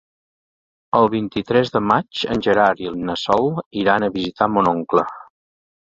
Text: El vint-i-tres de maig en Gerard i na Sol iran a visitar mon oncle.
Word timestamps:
El 0.99 1.09
vint-i-tres 1.15 1.71
de 1.75 1.81
maig 1.91 2.23
en 2.35 2.43
Gerard 2.47 2.83
i 2.87 2.89
na 3.11 3.19
Sol 3.27 3.53
iran 3.83 4.07
a 4.09 4.13
visitar 4.19 4.49
mon 4.55 4.73
oncle. 4.77 5.05